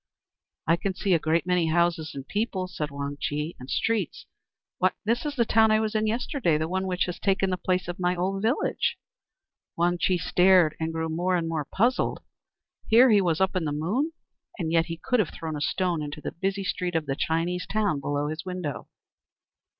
[0.65, 4.25] "I can see a great many houses and people," said Wang Chih, "and streets
[4.79, 7.55] why, this is the town I was in yesterday, the one which has taken the
[7.57, 8.97] place of my old village."
[9.77, 12.21] Wang Chih stared, and grew more and more puzzled.
[12.87, 14.11] Here he was up in the Moon,
[14.57, 17.67] and yet he could have thrown a stone into the busy street of the Chinese
[17.67, 18.87] town below his window.